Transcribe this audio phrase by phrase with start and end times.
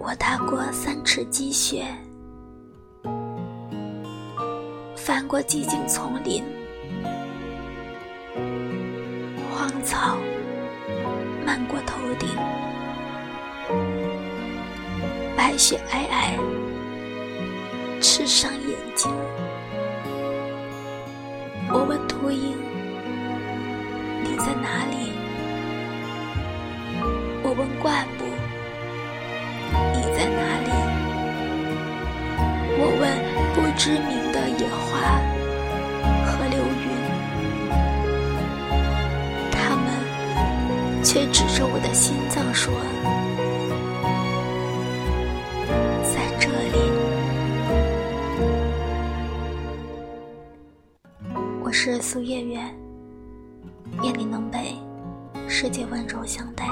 [0.00, 1.84] 我踏过三尺积雪，
[4.96, 6.42] 翻过寂静丛林，
[9.50, 10.16] 荒草
[11.44, 12.28] 漫过头顶，
[15.36, 19.10] 白雪皑皑，刺伤眼睛。
[21.70, 22.56] 我问秃鹰
[24.24, 25.12] ：“你在哪里？”
[27.44, 28.06] 我问灌
[33.78, 34.98] 知名的野花
[36.26, 36.90] 和流云，
[39.52, 39.86] 他们
[41.04, 42.74] 却指着我的心脏说
[46.02, 46.76] ：“在这里。”
[51.62, 52.58] 我是苏月月，
[54.02, 54.76] 愿你能被
[55.46, 56.66] 世界温柔相待。